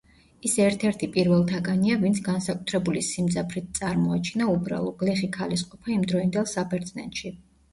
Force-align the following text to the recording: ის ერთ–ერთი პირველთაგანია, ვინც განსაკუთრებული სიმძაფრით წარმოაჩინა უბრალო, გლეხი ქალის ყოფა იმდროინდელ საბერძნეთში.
ის 0.47 0.53
ერთ–ერთი 0.67 1.09
პირველთაგანია, 1.17 1.97
ვინც 2.05 2.21
განსაკუთრებული 2.27 3.03
სიმძაფრით 3.09 3.69
წარმოაჩინა 3.81 4.49
უბრალო, 4.55 4.95
გლეხი 5.03 5.31
ქალის 5.37 5.65
ყოფა 5.71 5.95
იმდროინდელ 5.99 6.53
საბერძნეთში. 6.57 7.37